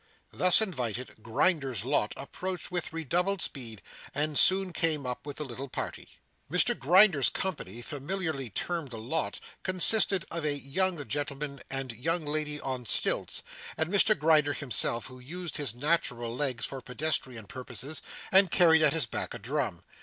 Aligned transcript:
Thus 0.33 0.61
invited, 0.63 1.21
'Grinder's 1.21 1.85
lot' 1.85 2.15
approached 2.17 2.71
with 2.71 2.91
redoubled 2.91 3.39
speed 3.39 3.83
and 4.15 4.35
soon 4.35 4.73
came 4.73 5.05
up 5.05 5.27
with 5.27 5.37
the 5.37 5.43
little 5.45 5.67
party. 5.67 6.17
Mr 6.49 6.75
Grinder's 6.75 7.29
company, 7.29 7.83
familiarly 7.83 8.49
termed 8.49 8.93
a 8.93 8.97
lot, 8.97 9.39
consisted 9.61 10.25
of 10.31 10.43
a 10.43 10.53
young 10.57 11.07
gentleman 11.07 11.61
and 11.69 11.91
a 11.91 11.95
young 11.97 12.25
lady 12.25 12.59
on 12.59 12.83
stilts, 12.83 13.43
and 13.77 13.93
Mr 13.93 14.17
Grinder 14.17 14.53
himself, 14.53 15.05
who 15.05 15.19
used 15.19 15.57
his 15.57 15.75
natural 15.75 16.35
legs 16.35 16.65
for 16.65 16.81
pedestrian 16.81 17.45
purposes 17.45 18.01
and 18.31 18.49
carried 18.49 18.81
at 18.81 18.93
his 18.93 19.05
back 19.05 19.35
a 19.35 19.37
drum. 19.37 19.83